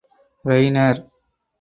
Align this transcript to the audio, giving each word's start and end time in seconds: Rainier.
Rainier. 0.49 0.97